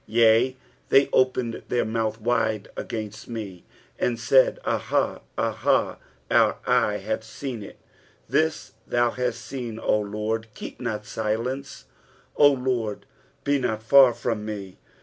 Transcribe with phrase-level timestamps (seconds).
[0.07, 0.57] 21 Yea,
[0.89, 3.63] they opened their mouth wide against me,
[3.99, 5.97] and said, Aha, aha,
[6.31, 7.77] our eye hath seen it.
[8.27, 11.85] 22 This thou hast seen, O LORD: keep not silence;
[12.35, 13.05] O LORD,
[13.43, 14.79] be not far from me.